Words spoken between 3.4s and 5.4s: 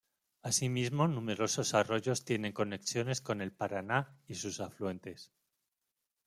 Paraná y sus afluentes.